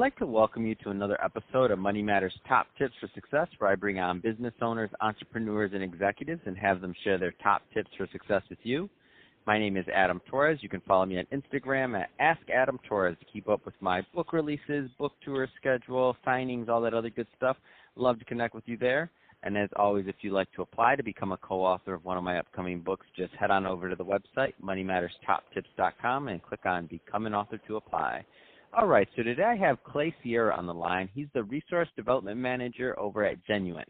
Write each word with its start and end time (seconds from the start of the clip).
like 0.00 0.16
to 0.16 0.24
welcome 0.24 0.66
you 0.66 0.74
to 0.76 0.88
another 0.88 1.22
episode 1.22 1.70
of 1.70 1.78
Money 1.78 2.00
Matters 2.00 2.32
Top 2.48 2.66
Tips 2.78 2.94
for 2.98 3.10
Success, 3.14 3.48
where 3.58 3.70
I 3.70 3.74
bring 3.74 3.98
on 3.98 4.18
business 4.18 4.54
owners, 4.62 4.88
entrepreneurs, 5.02 5.72
and 5.74 5.82
executives 5.82 6.40
and 6.46 6.56
have 6.56 6.80
them 6.80 6.94
share 7.04 7.18
their 7.18 7.34
top 7.42 7.60
tips 7.74 7.90
for 7.98 8.08
success 8.10 8.40
with 8.48 8.60
you. 8.62 8.88
My 9.46 9.58
name 9.58 9.76
is 9.76 9.84
Adam 9.94 10.22
Torres. 10.26 10.60
You 10.62 10.70
can 10.70 10.80
follow 10.88 11.04
me 11.04 11.18
on 11.18 11.26
Instagram 11.26 12.00
at 12.00 12.08
Ask 12.18 12.40
Adam 12.48 12.80
Torres 12.88 13.14
to 13.20 13.26
keep 13.30 13.46
up 13.46 13.66
with 13.66 13.74
my 13.82 14.00
book 14.14 14.32
releases, 14.32 14.88
book 14.98 15.12
tour 15.22 15.46
schedule, 15.60 16.16
signings, 16.26 16.70
all 16.70 16.80
that 16.80 16.94
other 16.94 17.10
good 17.10 17.28
stuff. 17.36 17.58
Love 17.94 18.18
to 18.20 18.24
connect 18.24 18.54
with 18.54 18.64
you 18.64 18.78
there. 18.78 19.10
And 19.42 19.54
as 19.54 19.68
always, 19.76 20.06
if 20.08 20.14
you'd 20.22 20.32
like 20.32 20.50
to 20.52 20.62
apply 20.62 20.96
to 20.96 21.02
become 21.02 21.32
a 21.32 21.36
co-author 21.36 21.92
of 21.92 22.06
one 22.06 22.16
of 22.16 22.24
my 22.24 22.38
upcoming 22.38 22.80
books, 22.80 23.04
just 23.18 23.34
head 23.34 23.50
on 23.50 23.66
over 23.66 23.90
to 23.90 23.96
the 23.96 24.04
website, 24.04 24.54
moneymatterstoptips.com, 24.64 26.28
and 26.28 26.42
click 26.42 26.64
on 26.64 26.86
Become 26.86 27.26
an 27.26 27.34
Author 27.34 27.58
to 27.68 27.76
apply. 27.76 28.24
All 28.72 28.86
right, 28.86 29.08
so 29.16 29.24
today 29.24 29.42
I 29.42 29.56
have 29.56 29.82
Clay 29.82 30.14
Sierra 30.22 30.54
on 30.54 30.64
the 30.64 30.74
line. 30.74 31.08
He's 31.12 31.26
the 31.34 31.42
Resource 31.42 31.88
Development 31.96 32.38
Manager 32.38 32.96
over 33.00 33.24
at 33.24 33.44
Genuint. 33.44 33.82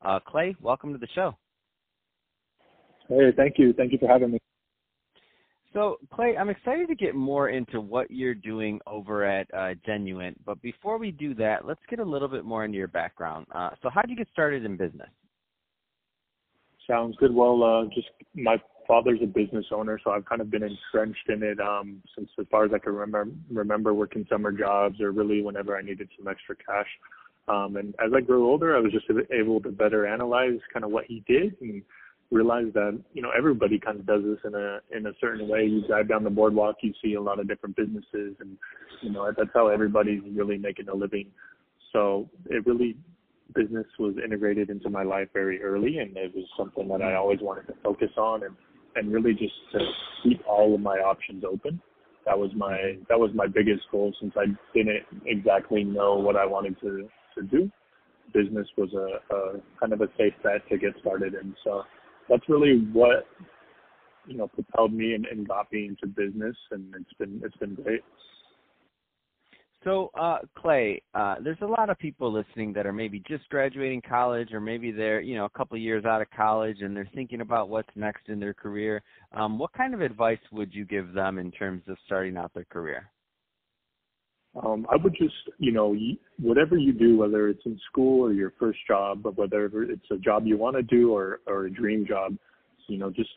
Uh, 0.00 0.20
Clay, 0.24 0.54
welcome 0.60 0.92
to 0.92 0.98
the 0.98 1.08
show. 1.12 1.36
Hey, 3.08 3.32
thank 3.36 3.54
you. 3.58 3.72
Thank 3.72 3.90
you 3.90 3.98
for 3.98 4.06
having 4.06 4.30
me. 4.30 4.38
So, 5.72 5.96
Clay, 6.14 6.36
I'm 6.38 6.50
excited 6.50 6.86
to 6.86 6.94
get 6.94 7.16
more 7.16 7.48
into 7.48 7.80
what 7.80 8.12
you're 8.12 8.34
doing 8.34 8.78
over 8.86 9.24
at 9.24 9.52
uh, 9.52 9.74
Genuint. 9.86 10.36
But 10.46 10.62
before 10.62 10.98
we 10.98 11.10
do 11.10 11.34
that, 11.34 11.66
let's 11.66 11.80
get 11.90 11.98
a 11.98 12.04
little 12.04 12.28
bit 12.28 12.44
more 12.44 12.64
into 12.64 12.78
your 12.78 12.88
background. 12.88 13.44
Uh, 13.52 13.70
so, 13.82 13.90
how 13.92 14.02
did 14.02 14.10
you 14.10 14.16
get 14.16 14.28
started 14.32 14.64
in 14.64 14.76
business? 14.76 15.10
Sounds 16.88 17.16
good. 17.18 17.34
Well, 17.34 17.64
uh, 17.64 17.92
just 17.92 18.08
my 18.36 18.56
father's 18.88 19.20
a 19.22 19.26
business 19.26 19.66
owner, 19.70 20.00
so 20.02 20.10
I've 20.10 20.24
kind 20.24 20.40
of 20.40 20.50
been 20.50 20.62
entrenched 20.62 21.28
in 21.28 21.42
it 21.42 21.60
um, 21.60 22.02
since 22.16 22.28
as 22.40 22.46
far 22.50 22.64
as 22.64 22.72
I 22.74 22.78
can 22.78 22.94
remember. 22.94 23.30
Remember 23.50 23.94
working 23.94 24.26
summer 24.28 24.50
jobs, 24.50 25.00
or 25.00 25.12
really 25.12 25.42
whenever 25.42 25.76
I 25.76 25.82
needed 25.82 26.08
some 26.16 26.26
extra 26.26 26.56
cash. 26.56 26.88
Um, 27.46 27.76
and 27.76 27.94
as 28.04 28.10
I 28.16 28.20
grew 28.20 28.48
older, 28.48 28.76
I 28.76 28.80
was 28.80 28.92
just 28.92 29.06
able 29.30 29.60
to 29.60 29.70
better 29.70 30.06
analyze 30.06 30.58
kind 30.72 30.84
of 30.84 30.90
what 30.90 31.04
he 31.04 31.22
did 31.28 31.54
and 31.60 31.82
realize 32.30 32.66
that 32.74 32.98
you 33.14 33.22
know 33.22 33.30
everybody 33.36 33.78
kind 33.78 33.98
of 34.00 34.06
does 34.06 34.22
this 34.22 34.38
in 34.44 34.54
a 34.54 34.80
in 34.96 35.06
a 35.06 35.12
certain 35.20 35.48
way. 35.48 35.64
You 35.64 35.86
drive 35.86 36.08
down 36.08 36.24
the 36.24 36.30
boardwalk, 36.30 36.76
you 36.82 36.92
see 37.02 37.14
a 37.14 37.20
lot 37.20 37.38
of 37.38 37.46
different 37.46 37.76
businesses, 37.76 38.36
and 38.40 38.56
you 39.02 39.10
know 39.10 39.30
that's 39.36 39.50
how 39.54 39.68
everybody's 39.68 40.22
really 40.34 40.58
making 40.58 40.88
a 40.88 40.94
living. 40.94 41.28
So 41.92 42.28
it 42.46 42.66
really 42.66 42.96
business 43.54 43.86
was 43.98 44.14
integrated 44.22 44.68
into 44.68 44.90
my 44.90 45.02
life 45.02 45.28
very 45.32 45.62
early, 45.62 45.98
and 45.98 46.16
it 46.16 46.34
was 46.34 46.44
something 46.56 46.88
that 46.88 47.02
I 47.02 47.14
always 47.14 47.40
wanted 47.40 47.66
to 47.68 47.74
focus 47.82 48.10
on 48.16 48.42
and 48.44 48.54
and 48.96 49.12
really 49.12 49.32
just 49.32 49.54
to 49.72 49.78
keep 50.22 50.40
all 50.46 50.74
of 50.74 50.80
my 50.80 50.96
options 50.98 51.44
open. 51.44 51.80
That 52.26 52.38
was 52.38 52.50
my 52.54 52.96
that 53.08 53.18
was 53.18 53.30
my 53.34 53.46
biggest 53.46 53.82
goal 53.90 54.14
since 54.20 54.34
I 54.36 54.46
didn't 54.74 55.04
exactly 55.24 55.84
know 55.84 56.16
what 56.16 56.36
I 56.36 56.44
wanted 56.44 56.78
to 56.80 57.08
to 57.36 57.42
do. 57.42 57.70
Business 58.34 58.66
was 58.76 58.90
a, 58.92 59.34
a 59.34 59.60
kind 59.80 59.92
of 59.92 60.02
a 60.02 60.08
safe 60.18 60.34
bet 60.42 60.68
to 60.68 60.76
get 60.76 60.92
started 61.00 61.34
in. 61.34 61.54
So 61.64 61.82
that's 62.28 62.46
really 62.48 62.86
what 62.92 63.26
you 64.26 64.36
know 64.36 64.48
propelled 64.48 64.92
me 64.92 65.14
and, 65.14 65.24
and 65.26 65.48
got 65.48 65.72
me 65.72 65.86
into 65.86 66.06
business, 66.06 66.56
and 66.70 66.94
it's 66.94 67.12
been 67.18 67.40
it's 67.44 67.56
been 67.56 67.74
great. 67.74 68.02
So, 69.84 70.10
uh, 70.18 70.38
Clay, 70.56 71.00
uh, 71.14 71.36
there's 71.42 71.60
a 71.62 71.66
lot 71.66 71.88
of 71.88 71.98
people 71.98 72.32
listening 72.32 72.72
that 72.72 72.84
are 72.84 72.92
maybe 72.92 73.22
just 73.28 73.48
graduating 73.48 74.02
college, 74.08 74.52
or 74.52 74.60
maybe 74.60 74.90
they're 74.90 75.20
you 75.20 75.36
know 75.36 75.44
a 75.44 75.50
couple 75.50 75.76
of 75.76 75.82
years 75.82 76.04
out 76.04 76.20
of 76.20 76.28
college 76.36 76.78
and 76.80 76.96
they're 76.96 77.08
thinking 77.14 77.40
about 77.42 77.68
what's 77.68 77.88
next 77.94 78.28
in 78.28 78.40
their 78.40 78.54
career. 78.54 79.02
Um, 79.32 79.58
what 79.58 79.72
kind 79.72 79.94
of 79.94 80.00
advice 80.00 80.40
would 80.50 80.74
you 80.74 80.84
give 80.84 81.12
them 81.12 81.38
in 81.38 81.52
terms 81.52 81.82
of 81.86 81.96
starting 82.06 82.36
out 82.36 82.52
their 82.54 82.64
career? 82.64 83.10
Um, 84.64 84.86
I 84.90 84.96
would 84.96 85.14
just, 85.14 85.34
you 85.58 85.70
know, 85.72 85.94
whatever 86.40 86.76
you 86.76 86.92
do, 86.92 87.18
whether 87.18 87.48
it's 87.48 87.64
in 87.64 87.78
school 87.88 88.24
or 88.24 88.32
your 88.32 88.52
first 88.58 88.78
job, 88.88 89.22
but 89.22 89.36
whether 89.36 89.66
it's 89.82 90.10
a 90.10 90.16
job 90.16 90.46
you 90.46 90.56
want 90.56 90.74
to 90.76 90.82
do 90.82 91.12
or 91.14 91.40
or 91.46 91.66
a 91.66 91.70
dream 91.70 92.04
job, 92.06 92.34
you 92.88 92.98
know, 92.98 93.10
just 93.10 93.30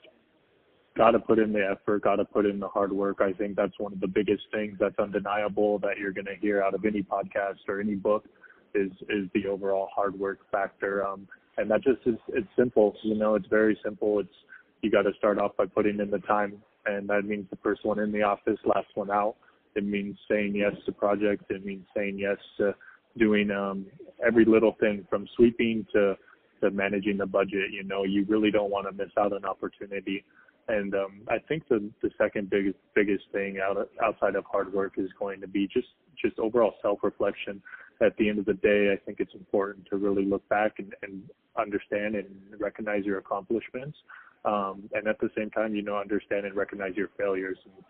got 0.97 1.11
to 1.11 1.19
put 1.19 1.39
in 1.39 1.53
the 1.53 1.65
effort, 1.65 2.03
got 2.03 2.17
to 2.17 2.25
put 2.25 2.45
in 2.45 2.59
the 2.59 2.67
hard 2.67 2.91
work. 2.91 3.21
I 3.21 3.33
think 3.33 3.55
that's 3.55 3.77
one 3.79 3.93
of 3.93 3.99
the 3.99 4.07
biggest 4.07 4.43
things 4.51 4.77
that's 4.79 4.97
undeniable 4.99 5.79
that 5.79 5.97
you're 5.97 6.11
going 6.11 6.25
to 6.25 6.35
hear 6.35 6.61
out 6.61 6.73
of 6.73 6.85
any 6.85 7.01
podcast 7.01 7.59
or 7.67 7.79
any 7.79 7.95
book 7.95 8.25
is 8.73 8.91
is 9.09 9.27
the 9.33 9.47
overall 9.47 9.89
hard 9.93 10.17
work 10.17 10.39
factor. 10.51 11.05
Um, 11.05 11.27
and 11.57 11.69
that 11.71 11.83
just 11.83 11.99
is 12.05 12.15
it's 12.29 12.47
simple. 12.57 12.95
You 13.03 13.15
know, 13.15 13.35
it's 13.35 13.47
very 13.47 13.77
simple. 13.83 14.19
It's 14.19 14.33
you 14.81 14.91
got 14.91 15.03
to 15.03 15.13
start 15.17 15.39
off 15.39 15.55
by 15.57 15.65
putting 15.65 15.99
in 15.99 16.09
the 16.09 16.19
time, 16.19 16.61
and 16.85 17.07
that 17.09 17.23
means 17.23 17.45
the 17.49 17.57
first 17.57 17.85
one 17.85 17.99
in 17.99 18.11
the 18.11 18.23
office, 18.23 18.57
last 18.65 18.87
one 18.95 19.11
out. 19.11 19.35
It 19.75 19.85
means 19.85 20.17
saying 20.29 20.55
yes 20.55 20.73
to 20.85 20.91
projects. 20.91 21.45
It 21.49 21.65
means 21.65 21.85
saying 21.95 22.19
yes 22.19 22.37
to 22.57 22.75
doing 23.17 23.51
um, 23.51 23.85
every 24.25 24.45
little 24.45 24.75
thing 24.79 25.05
from 25.09 25.27
sweeping 25.35 25.85
to 25.93 26.15
to 26.61 26.71
managing 26.71 27.17
the 27.17 27.25
budget. 27.25 27.71
You 27.71 27.83
know, 27.83 28.03
you 28.03 28.25
really 28.27 28.51
don't 28.51 28.71
want 28.71 28.87
to 28.87 28.93
miss 28.93 29.11
out 29.17 29.33
on 29.33 29.45
opportunity 29.45 30.25
and 30.71 30.95
um, 30.95 31.21
I 31.27 31.37
think 31.47 31.67
the 31.67 31.91
the 32.01 32.09
second 32.17 32.49
biggest 32.49 32.77
biggest 32.95 33.25
thing 33.31 33.59
out 33.59 33.89
outside 34.03 34.35
of 34.35 34.45
hard 34.45 34.73
work 34.73 34.93
is 34.97 35.09
going 35.19 35.41
to 35.41 35.47
be 35.47 35.67
just 35.67 35.89
just 36.21 36.39
overall 36.39 36.73
self 36.81 36.99
reflection. 37.03 37.61
At 38.01 38.15
the 38.17 38.29
end 38.29 38.39
of 38.39 38.45
the 38.45 38.55
day, 38.55 38.91
I 38.91 38.97
think 39.05 39.19
it's 39.19 39.33
important 39.35 39.85
to 39.91 39.97
really 39.97 40.25
look 40.25 40.47
back 40.49 40.79
and, 40.79 40.93
and 41.03 41.21
understand 41.55 42.15
and 42.15 42.25
recognize 42.57 43.05
your 43.05 43.19
accomplishments, 43.19 43.97
um, 44.45 44.89
and 44.93 45.07
at 45.07 45.19
the 45.19 45.29
same 45.37 45.51
time, 45.51 45.75
you 45.75 45.83
know, 45.83 45.97
understand 45.97 46.45
and 46.45 46.55
recognize 46.55 46.95
your 46.95 47.09
failures. 47.17 47.59
And 47.65 47.83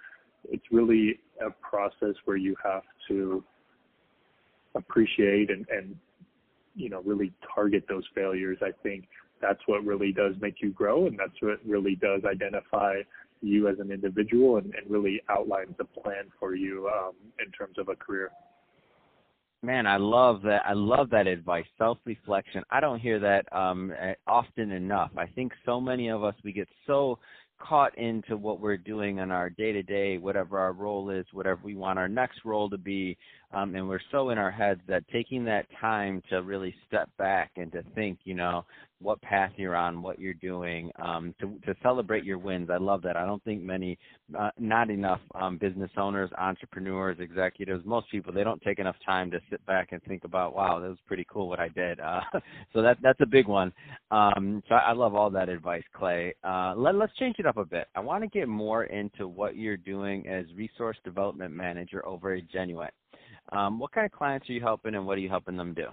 it's 0.49 0.65
really 0.71 1.19
a 1.39 1.51
process 1.51 2.15
where 2.25 2.35
you 2.35 2.55
have 2.63 2.83
to 3.07 3.43
appreciate 4.75 5.49
and, 5.51 5.65
and 5.69 5.95
you 6.75 6.89
know 6.89 7.01
really 7.03 7.31
target 7.53 7.85
those 7.87 8.03
failures. 8.15 8.57
I 8.61 8.71
think 8.83 9.07
that's 9.41 9.61
what 9.65 9.83
really 9.83 10.11
does 10.11 10.35
make 10.39 10.61
you 10.61 10.71
grow 10.71 11.07
and 11.07 11.17
that's 11.17 11.39
what 11.41 11.59
really 11.65 11.95
does 11.95 12.21
identify 12.25 12.95
you 13.41 13.67
as 13.67 13.79
an 13.79 13.91
individual 13.91 14.57
and, 14.57 14.73
and 14.75 14.89
really 14.89 15.21
outlines 15.29 15.73
the 15.77 15.85
plan 15.85 16.25
for 16.39 16.55
you 16.55 16.89
um, 16.89 17.13
in 17.43 17.51
terms 17.51 17.77
of 17.77 17.89
a 17.89 17.95
career. 17.95 18.31
Man, 19.63 19.85
I 19.85 19.97
love 19.97 20.41
that. 20.43 20.63
I 20.65 20.73
love 20.73 21.11
that 21.11 21.27
advice. 21.27 21.65
Self-reflection. 21.77 22.63
I 22.71 22.79
don't 22.79 22.99
hear 22.99 23.19
that 23.19 23.45
um, 23.55 23.93
often 24.25 24.71
enough. 24.71 25.11
I 25.17 25.27
think 25.27 25.51
so 25.65 25.79
many 25.79 26.09
of 26.09 26.23
us 26.23 26.33
we 26.43 26.51
get 26.51 26.67
so 26.87 27.19
caught 27.59 27.95
into 27.97 28.37
what 28.37 28.59
we're 28.59 28.77
doing 28.77 29.19
on 29.19 29.29
our 29.29 29.51
day 29.51 29.71
to 29.71 29.83
day, 29.83 30.17
whatever 30.17 30.57
our 30.57 30.73
role 30.73 31.11
is, 31.11 31.25
whatever 31.31 31.61
we 31.63 31.75
want 31.75 31.99
our 31.99 32.09
next 32.09 32.39
role 32.43 32.71
to 32.71 32.77
be. 32.77 33.15
Um, 33.53 33.75
and 33.75 33.87
we're 33.87 33.99
so 34.11 34.31
in 34.31 34.39
our 34.39 34.49
heads 34.49 34.81
that 34.87 35.07
taking 35.11 35.45
that 35.45 35.67
time 35.79 36.23
to 36.29 36.41
really 36.41 36.73
step 36.87 37.09
back 37.17 37.51
and 37.57 37.71
to 37.73 37.83
think, 37.93 38.19
you 38.23 38.33
know, 38.33 38.65
what 39.01 39.21
path 39.21 39.51
you're 39.57 39.75
on, 39.75 40.01
what 40.01 40.19
you're 40.19 40.33
doing, 40.33 40.91
um, 41.03 41.33
to, 41.39 41.59
to 41.65 41.75
celebrate 41.81 42.23
your 42.23 42.37
wins. 42.37 42.69
I 42.69 42.77
love 42.77 43.01
that. 43.03 43.17
I 43.17 43.25
don't 43.25 43.43
think 43.43 43.61
many, 43.61 43.97
uh, 44.37 44.51
not 44.59 44.89
enough 44.89 45.21
um, 45.35 45.57
business 45.57 45.91
owners, 45.97 46.29
entrepreneurs, 46.37 47.17
executives, 47.19 47.83
most 47.85 48.09
people, 48.11 48.31
they 48.33 48.43
don't 48.43 48.61
take 48.61 48.79
enough 48.79 48.95
time 49.05 49.31
to 49.31 49.39
sit 49.49 49.65
back 49.65 49.89
and 49.91 50.01
think 50.03 50.23
about, 50.23 50.55
wow, 50.55 50.79
that 50.79 50.89
was 50.89 50.97
pretty 51.07 51.25
cool 51.29 51.47
what 51.49 51.59
I 51.59 51.69
did. 51.69 51.99
Uh, 51.99 52.21
so 52.73 52.81
that 52.81 52.97
that's 53.01 53.19
a 53.21 53.25
big 53.25 53.47
one. 53.47 53.73
Um, 54.11 54.61
so 54.67 54.75
I, 54.75 54.93
love 54.93 55.15
all 55.15 55.29
that 55.31 55.49
advice, 55.49 55.83
Clay. 55.93 56.35
Uh, 56.43 56.73
let, 56.75 56.95
let's 56.95 57.15
change 57.15 57.37
it 57.39 57.45
up 57.45 57.57
a 57.57 57.65
bit. 57.65 57.87
I 57.95 57.99
want 57.99 58.23
to 58.23 58.27
get 58.27 58.47
more 58.47 58.85
into 58.85 59.27
what 59.27 59.55
you're 59.55 59.77
doing 59.77 60.27
as 60.27 60.45
resource 60.55 60.97
development 61.03 61.53
manager 61.53 62.05
over 62.05 62.33
at 62.33 62.43
Genuint. 62.51 62.89
Um, 63.51 63.79
what 63.79 63.91
kind 63.91 64.05
of 64.05 64.11
clients 64.11 64.49
are 64.49 64.53
you 64.53 64.61
helping, 64.61 64.95
and 64.95 65.05
what 65.05 65.17
are 65.17 65.21
you 65.21 65.29
helping 65.29 65.57
them 65.57 65.73
do? 65.73 65.87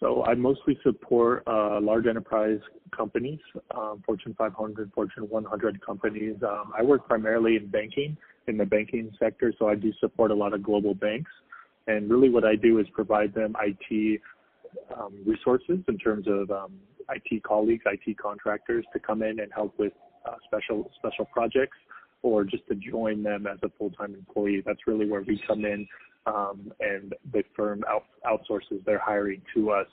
So 0.00 0.24
I 0.24 0.34
mostly 0.34 0.78
support 0.82 1.42
uh, 1.46 1.78
large 1.80 2.06
enterprise 2.06 2.58
companies, 2.96 3.38
um, 3.76 4.02
Fortune 4.04 4.34
500, 4.36 4.90
Fortune 4.94 5.28
100 5.28 5.84
companies. 5.84 6.36
Um, 6.42 6.72
I 6.76 6.82
work 6.82 7.06
primarily 7.06 7.56
in 7.56 7.66
banking, 7.66 8.16
in 8.48 8.56
the 8.56 8.64
banking 8.64 9.12
sector, 9.18 9.52
so 9.58 9.68
I 9.68 9.74
do 9.74 9.92
support 10.00 10.30
a 10.30 10.34
lot 10.34 10.54
of 10.54 10.62
global 10.62 10.94
banks. 10.94 11.30
And 11.86 12.10
really, 12.10 12.30
what 12.30 12.44
I 12.44 12.56
do 12.56 12.78
is 12.78 12.86
provide 12.94 13.34
them 13.34 13.54
IT 13.60 14.20
um, 14.96 15.14
resources 15.26 15.78
in 15.86 15.98
terms 15.98 16.26
of 16.26 16.50
um, 16.50 16.72
IT 17.10 17.42
colleagues, 17.42 17.82
IT 17.84 18.16
contractors 18.16 18.86
to 18.94 19.00
come 19.00 19.22
in 19.22 19.40
and 19.40 19.52
help 19.52 19.78
with 19.78 19.92
uh, 20.26 20.36
special 20.46 20.90
special 20.98 21.26
projects, 21.26 21.76
or 22.22 22.44
just 22.44 22.66
to 22.68 22.74
join 22.74 23.22
them 23.22 23.46
as 23.46 23.58
a 23.62 23.70
full-time 23.78 24.14
employee. 24.14 24.62
That's 24.64 24.86
really 24.86 25.08
where 25.08 25.22
we 25.22 25.42
come 25.46 25.64
in 25.64 25.86
um, 26.26 26.72
and 26.80 27.14
the 27.32 27.42
firm 27.56 27.84
out, 27.88 28.04
outsources 28.26 28.84
their 28.84 28.98
hiring 28.98 29.42
to 29.54 29.70
us. 29.70 29.86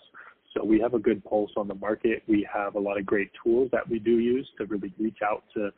So 0.53 0.63
we 0.63 0.79
have 0.79 0.93
a 0.93 0.99
good 0.99 1.23
pulse 1.23 1.51
on 1.55 1.67
the 1.67 1.75
market. 1.75 2.23
We 2.27 2.47
have 2.51 2.75
a 2.75 2.79
lot 2.79 2.97
of 2.97 3.05
great 3.05 3.31
tools 3.43 3.69
that 3.71 3.87
we 3.87 3.99
do 3.99 4.19
use 4.19 4.47
to 4.57 4.65
really 4.65 4.93
reach 4.99 5.19
out 5.23 5.43
to 5.55 5.71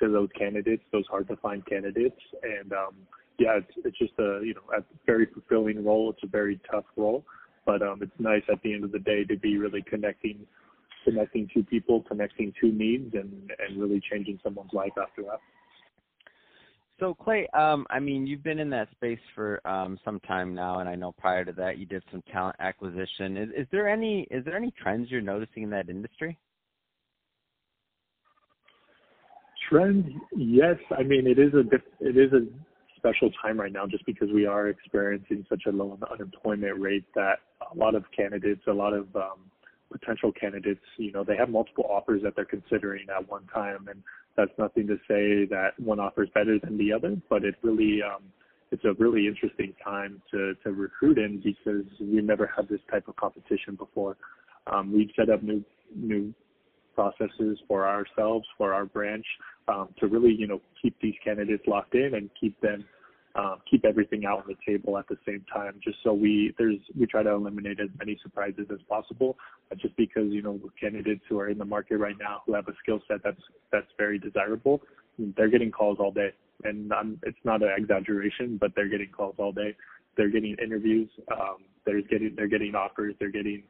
to 0.00 0.12
those 0.12 0.28
candidates, 0.38 0.82
those 0.92 1.06
hard 1.10 1.26
to 1.26 1.36
find 1.36 1.66
candidates. 1.66 2.20
And 2.42 2.72
um, 2.72 2.94
yeah, 3.38 3.58
it's 3.58 3.72
it's 3.84 3.98
just 3.98 4.12
a 4.18 4.40
you 4.44 4.54
know 4.54 4.76
a 4.76 4.82
very 5.06 5.26
fulfilling 5.26 5.84
role. 5.84 6.10
It's 6.10 6.22
a 6.22 6.28
very 6.28 6.60
tough 6.70 6.84
role, 6.96 7.24
but 7.66 7.82
um, 7.82 8.00
it's 8.02 8.12
nice 8.18 8.42
at 8.50 8.62
the 8.62 8.74
end 8.74 8.84
of 8.84 8.92
the 8.92 8.98
day 8.98 9.24
to 9.24 9.36
be 9.36 9.58
really 9.58 9.82
connecting 9.82 10.46
connecting 11.04 11.48
to 11.54 11.62
people, 11.62 12.02
connecting 12.02 12.52
to 12.60 12.70
needs, 12.70 13.14
and 13.14 13.50
and 13.58 13.80
really 13.80 14.00
changing 14.10 14.38
someone's 14.42 14.72
life 14.72 14.92
after 15.00 15.22
that. 15.22 15.40
So 17.00 17.14
Clay, 17.14 17.46
um, 17.54 17.86
I 17.90 18.00
mean, 18.00 18.26
you've 18.26 18.42
been 18.42 18.58
in 18.58 18.70
that 18.70 18.90
space 18.90 19.20
for 19.34 19.64
um, 19.66 20.00
some 20.04 20.18
time 20.20 20.52
now, 20.52 20.80
and 20.80 20.88
I 20.88 20.96
know 20.96 21.12
prior 21.12 21.44
to 21.44 21.52
that 21.52 21.78
you 21.78 21.86
did 21.86 22.02
some 22.10 22.22
talent 22.32 22.56
acquisition. 22.58 23.36
Is, 23.36 23.48
is 23.56 23.66
there 23.70 23.88
any 23.88 24.26
is 24.30 24.44
there 24.44 24.56
any 24.56 24.72
trends 24.82 25.08
you're 25.10 25.20
noticing 25.20 25.62
in 25.62 25.70
that 25.70 25.88
industry? 25.88 26.36
Trend, 29.70 30.10
yes. 30.34 30.76
I 30.96 31.04
mean, 31.04 31.26
it 31.26 31.38
is 31.38 31.54
a 31.54 31.60
it 32.00 32.16
is 32.16 32.32
a 32.32 32.46
special 32.96 33.30
time 33.40 33.60
right 33.60 33.72
now, 33.72 33.86
just 33.86 34.04
because 34.04 34.28
we 34.34 34.46
are 34.46 34.68
experiencing 34.68 35.46
such 35.48 35.62
a 35.68 35.70
low 35.70 35.96
unemployment 36.10 36.80
rate 36.80 37.04
that 37.14 37.38
a 37.72 37.76
lot 37.76 37.94
of 37.94 38.04
candidates, 38.16 38.62
a 38.66 38.72
lot 38.72 38.92
of 38.92 39.14
um, 39.14 39.38
potential 39.92 40.32
candidates, 40.32 40.80
you 40.96 41.12
know, 41.12 41.22
they 41.22 41.36
have 41.36 41.48
multiple 41.48 41.84
offers 41.88 42.22
that 42.24 42.34
they're 42.34 42.44
considering 42.44 43.06
at 43.16 43.28
one 43.28 43.46
time, 43.54 43.86
and 43.88 44.02
that's 44.38 44.56
nothing 44.56 44.86
to 44.86 44.96
say 45.08 45.44
that 45.50 45.70
one 45.78 45.98
offer 45.98 46.22
is 46.22 46.30
better 46.32 46.58
than 46.62 46.78
the 46.78 46.92
other, 46.92 47.16
but 47.28 47.44
it 47.44 47.56
really 47.62 48.00
um, 48.02 48.22
it's 48.70 48.84
a 48.84 48.92
really 48.94 49.26
interesting 49.26 49.74
time 49.84 50.22
to 50.30 50.54
to 50.62 50.72
recruit 50.72 51.18
in 51.18 51.42
because 51.42 51.84
we 52.00 52.22
never 52.22 52.50
had 52.56 52.68
this 52.68 52.80
type 52.90 53.08
of 53.08 53.16
competition 53.16 53.74
before. 53.74 54.16
Um, 54.68 54.92
we've 54.92 55.10
set 55.18 55.28
up 55.28 55.42
new 55.42 55.64
new 55.94 56.32
processes 56.94 57.58
for 57.66 57.86
ourselves 57.86 58.46
for 58.56 58.72
our 58.72 58.86
branch 58.86 59.26
um, 59.66 59.88
to 59.98 60.06
really 60.06 60.32
you 60.32 60.46
know 60.46 60.60
keep 60.80 60.94
these 61.02 61.14
candidates 61.24 61.64
locked 61.66 61.96
in 61.96 62.14
and 62.14 62.30
keep 62.40 62.58
them 62.60 62.84
um, 63.34 63.58
keep 63.70 63.84
everything 63.84 64.24
out 64.24 64.38
on 64.38 64.44
the 64.48 64.56
table 64.66 64.98
at 64.98 65.06
the 65.08 65.18
same 65.26 65.44
time, 65.52 65.74
just 65.82 65.98
so 66.02 66.12
we 66.12 66.54
there's 66.58 66.78
we 66.98 67.06
try 67.06 67.22
to 67.22 67.30
eliminate 67.30 67.78
as 67.80 67.88
many 67.98 68.18
surprises 68.22 68.66
as 68.72 68.78
possible. 68.88 69.36
Uh, 69.70 69.74
just 69.74 69.96
because 69.96 70.30
you 70.30 70.42
know 70.42 70.58
candidates 70.80 71.22
who 71.28 71.38
are 71.38 71.48
in 71.48 71.58
the 71.58 71.64
market 71.64 71.98
right 71.98 72.16
now 72.18 72.42
who 72.46 72.54
have 72.54 72.66
a 72.68 72.72
skill 72.82 73.00
set 73.06 73.18
that's 73.22 73.40
that's 73.70 73.86
very 73.96 74.18
desirable, 74.18 74.82
they're 75.36 75.50
getting 75.50 75.70
calls 75.70 75.98
all 76.00 76.10
day, 76.10 76.30
and 76.64 76.92
I'm, 76.92 77.18
it's 77.22 77.38
not 77.44 77.62
an 77.62 77.70
exaggeration, 77.76 78.56
but 78.58 78.72
they're 78.74 78.88
getting 78.88 79.10
calls 79.10 79.34
all 79.38 79.52
day. 79.52 79.76
They're 80.16 80.30
getting 80.30 80.56
interviews. 80.62 81.08
Um, 81.30 81.58
they're 81.84 82.02
getting 82.02 82.34
they're 82.36 82.48
getting 82.48 82.74
offers. 82.74 83.14
They're 83.18 83.30
getting 83.30 83.62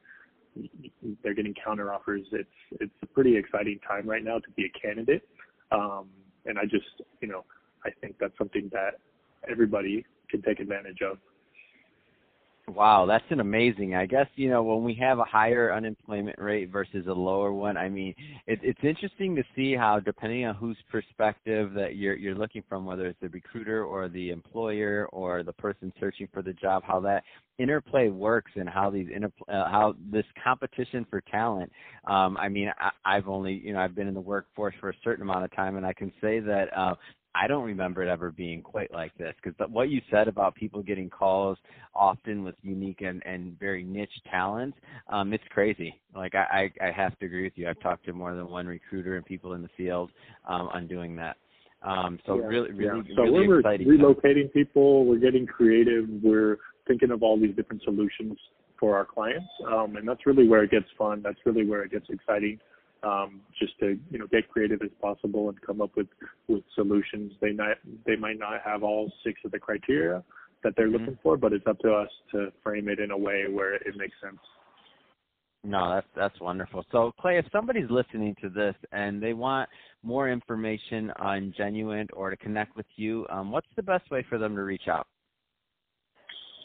they're 1.22 1.34
getting 1.34 1.55
counter 1.55 1.93
offers. 1.93 2.22
It's 2.32 2.49
it's 2.81 2.93
a 3.02 3.06
pretty 3.06 3.37
exciting 3.37 3.81
time 3.87 4.08
right 4.08 4.25
now 4.25 4.38
to 4.38 4.50
be 4.56 4.66
a 4.66 4.78
candidate. 4.78 5.28
Um, 5.72 6.08
and 6.46 6.58
I 6.58 6.64
just 6.64 7.02
you 7.20 7.28
know 7.28 7.44
I 7.84 7.90
think 8.00 8.16
that's 8.19 8.37
something 8.38 8.70
that 8.72 9.00
everybody 9.50 10.05
can 10.31 10.43
take 10.43 10.61
advantage 10.61 10.99
of. 11.02 11.19
Wow, 12.75 13.06
that's 13.06 13.25
an 13.31 13.40
amazing. 13.40 13.94
I 13.94 14.05
guess 14.05 14.26
you 14.37 14.50
know 14.50 14.62
when 14.62 14.85
we 14.85 14.94
have 14.94 15.19
a 15.19 15.25
higher 15.25 15.73
unemployment 15.73 16.38
rate 16.38 16.70
versus 16.70 17.06
a 17.06 17.12
lower 17.12 17.52
one. 17.52 17.79
I 17.79 17.88
mean, 17.88 18.14
it, 18.46 18.61
it's 18.62 18.81
interesting 18.82 19.35
to 19.37 19.43
see 19.56 19.75
how, 19.75 20.00
depending 20.00 20.44
on 20.44 20.55
whose 20.55 20.76
perspective 20.90 21.73
that 21.75 21.96
you're 21.96 22.17
you're 22.17 22.35
looking 22.35 22.62
from, 22.69 22.85
whether 22.85 23.06
it's 23.06 23.19
the 23.23 23.31
recruiter 23.31 23.85
or 23.85 24.08
the 24.08 24.31
employer 24.31 25.08
or 25.12 25.43
the 25.43 25.52
person 25.52 25.93
searching 25.99 26.29
for 26.32 26.43
the 26.43 26.52
job, 26.52 26.82
how 26.87 27.00
that 27.00 27.25
interplay 27.58 28.08
works 28.08 28.52
and 28.55 28.69
how 28.69 28.91
these 28.91 29.08
inter, 29.14 29.31
uh, 29.49 29.69
how 29.70 29.94
this 30.12 30.26
competition 30.43 31.06
for 31.08 31.23
talent. 31.23 31.73
Um, 32.06 32.37
I 32.37 32.49
mean, 32.49 32.70
I, 32.79 33.17
I've 33.17 33.29
only 33.29 33.55
you 33.64 33.73
know 33.73 33.81
I've 33.81 33.94
been 33.94 34.08
in 34.08 34.14
the 34.14 34.20
workforce 34.20 34.75
for 34.79 34.91
a 34.91 34.94
certain 35.02 35.23
amount 35.23 35.44
of 35.44 35.55
time, 35.56 35.76
and 35.76 35.87
I 35.87 35.94
can 35.94 36.12
say 36.20 36.38
that 36.41 36.67
uh, 36.76 36.94
I 37.35 37.47
don't 37.47 37.65
remember 37.65 38.03
it 38.03 38.09
ever 38.09 38.31
being 38.31 38.63
quite 38.63 38.93
like 38.93 39.17
this 39.17 39.35
because 39.43 39.55
what 39.71 39.91
you 39.91 40.01
said 40.11 40.29
about 40.29 40.55
people 40.55 40.83
getting 40.83 41.11
calls 41.11 41.59
often 41.95 42.43
with 42.43 42.55
unique 42.63 43.01
and, 43.01 43.23
and 43.27 43.59
very 43.59 43.85
niche 43.85 44.09
talent, 44.31 44.75
um, 45.09 45.33
it's 45.33 45.45
crazy. 45.51 46.01
Like 46.15 46.35
I, 46.35 46.71
I, 46.81 46.89
I 46.89 46.93
have 46.93 47.19
to 47.19 47.27
agree 47.27 47.45
with 47.45 47.53
you. 47.57 47.69
I've 47.69 47.81
talked 47.81 48.07
to 48.07 48.13
more 48.13 48.35
than 48.35 48.49
one 48.49 48.67
recruiter 48.67 49.17
and 49.17 49.25
people 49.25 49.53
in 49.53 49.63
the 49.63 49.69
field 49.77 50.11
um, 50.49 50.69
on 50.73 50.87
doing 50.87 51.17
that. 51.17 51.37
Um, 51.83 52.19
so 52.27 52.39
yeah, 52.39 52.47
really, 52.47 52.73
really, 52.73 53.03
yeah. 53.09 53.15
so 53.15 53.23
really 53.23 53.47
we're 53.47 53.61
exciting. 53.61 53.87
relocating 53.87 54.45
stuff. 54.45 54.55
people. 54.55 55.05
We're 55.05 55.19
getting 55.19 55.47
creative. 55.47 56.07
We're 56.23 56.59
thinking 56.89 57.11
of 57.13 57.23
all 57.23 57.39
these 57.39 57.55
different 57.55 57.83
solutions 57.85 58.37
for 58.81 58.97
our 58.97 59.05
clients, 59.05 59.47
um, 59.67 59.97
and 59.97 60.09
that's 60.09 60.27
really 60.27 60.49
where 60.49 60.65
it 60.65 60.71
gets 60.71 60.87
fun. 60.97 61.21
That's 61.23 61.39
really 61.45 61.67
where 61.67 61.83
it 61.83 61.93
gets 61.93 62.07
exciting 62.11 62.59
um, 63.03 63.41
just 63.59 63.79
to 63.81 63.99
you 64.11 64.19
know 64.19 64.27
get 64.27 64.49
creative 64.49 64.81
as 64.83 64.91
possible 65.00 65.49
and 65.49 65.61
come 65.61 65.81
up 65.81 65.97
with 65.97 66.09
with 66.49 66.62
solutions. 66.75 67.33
They 67.41 67.53
might 67.53 67.77
they 68.06 68.17
might 68.17 68.39
not 68.39 68.61
have 68.65 68.83
all 68.83 69.12
six 69.25 69.41
of 69.45 69.53
the 69.53 69.59
criteria 69.59 70.23
that 70.65 70.75
they're 70.77 70.87
mm-hmm. 70.89 70.97
looking 70.97 71.19
for, 71.23 71.37
but 71.37 71.53
it's 71.53 71.67
up 71.67 71.79
to 71.81 71.93
us 71.93 72.09
to 72.33 72.53
frame 72.62 72.89
it 72.89 72.99
in 72.99 73.11
a 73.11 73.19
way 73.19 73.45
where 73.50 73.75
it 73.75 73.97
makes 73.97 74.15
sense. 74.23 74.39
No, 75.65 75.95
that's 75.95 76.06
that's 76.17 76.41
wonderful. 76.41 76.85
So 76.93 77.12
Clay, 77.21 77.39
if 77.39 77.47
somebody's 77.53 77.91
listening 77.91 78.35
to 78.43 78.49
this 78.49 78.75
and 78.93 79.23
they 79.23 79.33
want 79.33 79.69
more 80.03 80.31
information 80.31 81.11
on 81.19 81.53
Genuint 81.59 82.09
or 82.12 82.31
to 82.31 82.37
connect 82.37 82.77
with 82.77 82.87
you, 82.97 83.27
um, 83.31 83.51
what's 83.51 83.67
the 83.77 83.83
best 83.83 84.11
way 84.11 84.25
for 84.29 84.39
them 84.39 84.55
to 84.55 84.62
reach 84.62 84.89
out? 84.89 85.06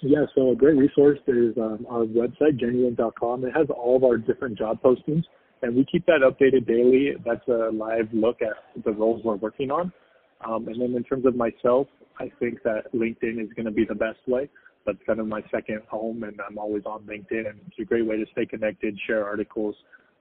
Yeah, 0.04 0.26
so 0.36 0.52
a 0.52 0.56
great 0.56 0.76
resource 0.76 1.20
is 1.28 1.56
um, 1.58 1.88
our 1.90 2.04
website, 2.04 2.60
genuint.com. 2.60 3.46
It 3.46 3.56
has 3.56 3.68
all 3.70 3.96
of 3.96 4.04
our 4.04 4.18
different 4.18 4.58
job 4.58 4.82
postings 4.82 5.24
and 5.64 5.76
we 5.76 5.86
keep 5.86 6.06
that 6.06 6.20
updated 6.22 6.68
daily. 6.68 7.14
That's 7.26 7.48
a 7.48 7.72
live 7.74 8.10
look 8.12 8.42
at 8.42 8.84
the 8.84 8.92
roles 8.92 9.24
we're 9.24 9.36
working 9.36 9.72
on. 9.72 9.92
Um, 10.46 10.68
and 10.68 10.80
then 10.80 10.94
in 10.96 11.04
terms 11.04 11.26
of 11.26 11.36
myself, 11.36 11.88
I 12.20 12.30
think 12.40 12.62
that 12.64 12.94
LinkedIn 12.94 13.42
is 13.42 13.52
going 13.54 13.66
to 13.66 13.72
be 13.72 13.86
the 13.86 13.96
best 13.96 14.20
way. 14.28 14.50
That's 14.86 14.98
kind 15.08 15.22
of 15.22 15.28
my 15.28 15.42
second 15.50 15.82
home, 15.90 16.24
and 16.24 16.38
I'm 16.48 16.58
always 16.58 16.84
on 16.86 17.04
LinkedIn, 17.04 17.50
and 17.50 17.60
it's 17.68 17.80
a 17.80 17.86
great 17.86 18.06
way 18.06 18.18
to 18.18 18.26
stay 18.34 18.46
connected, 18.46 19.00
share 19.08 19.26
articles, 19.26 19.76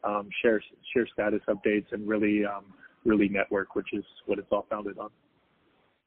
um, 0.04 0.28
share 0.40 0.62
share 0.94 1.06
status 1.12 1.40
updates, 1.48 1.86
and 1.90 2.06
really 2.06 2.44
um, 2.44 2.66
really 3.04 3.28
network, 3.28 3.74
which 3.74 3.88
is 3.92 4.04
what 4.26 4.38
it's 4.38 4.46
all 4.52 4.66
founded 4.70 4.98
on. 4.98 5.10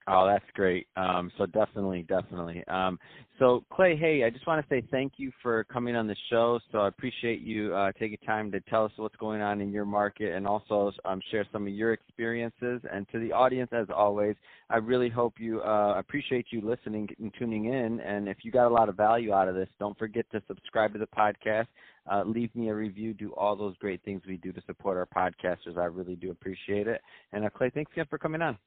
Oh, 0.07 0.27
that's 0.27 0.45
great. 0.53 0.85
Um, 0.95 1.31
so 1.35 1.47
definitely, 1.47 2.03
definitely. 2.03 2.63
Um, 2.67 2.99
so 3.39 3.63
Clay, 3.71 3.97
hey, 3.97 4.23
I 4.23 4.29
just 4.29 4.45
want 4.45 4.63
to 4.63 4.69
say 4.69 4.85
thank 4.91 5.13
you 5.17 5.31
for 5.41 5.63
coming 5.63 5.95
on 5.95 6.05
the 6.05 6.15
show. 6.29 6.59
So 6.71 6.79
I 6.79 6.87
appreciate 6.89 7.41
you 7.41 7.73
uh, 7.73 7.91
taking 7.99 8.19
time 8.19 8.51
to 8.51 8.59
tell 8.61 8.85
us 8.85 8.91
what's 8.97 9.15
going 9.15 9.41
on 9.41 9.61
in 9.61 9.71
your 9.71 9.83
market 9.83 10.33
and 10.35 10.45
also 10.45 10.91
um, 11.05 11.21
share 11.31 11.43
some 11.51 11.65
of 11.65 11.73
your 11.73 11.91
experiences. 11.91 12.81
And 12.91 13.07
to 13.13 13.19
the 13.19 13.31
audience, 13.31 13.71
as 13.73 13.87
always, 13.93 14.35
I 14.69 14.77
really 14.77 15.09
hope 15.09 15.39
you 15.39 15.61
uh, 15.61 15.95
appreciate 15.97 16.47
you 16.51 16.61
listening 16.61 17.09
and 17.19 17.33
tuning 17.39 17.65
in. 17.73 17.99
And 17.99 18.29
if 18.29 18.37
you 18.43 18.51
got 18.51 18.67
a 18.67 18.73
lot 18.73 18.89
of 18.89 18.95
value 18.95 19.33
out 19.33 19.47
of 19.47 19.55
this, 19.55 19.69
don't 19.79 19.97
forget 19.97 20.25
to 20.33 20.41
subscribe 20.47 20.93
to 20.93 20.99
the 20.99 21.07
podcast. 21.07 21.65
Uh, 22.11 22.23
leave 22.25 22.53
me 22.55 22.69
a 22.69 22.75
review. 22.75 23.13
Do 23.13 23.33
all 23.33 23.55
those 23.55 23.75
great 23.77 24.03
things 24.03 24.21
we 24.27 24.37
do 24.37 24.51
to 24.51 24.61
support 24.65 24.97
our 24.97 25.07
podcasters. 25.07 25.77
I 25.77 25.85
really 25.85 26.15
do 26.15 26.31
appreciate 26.31 26.87
it. 26.87 27.01
And 27.31 27.45
uh, 27.45 27.49
Clay, 27.49 27.71
thanks 27.73 27.91
again 27.91 28.05
for 28.09 28.17
coming 28.17 28.41
on. 28.41 28.57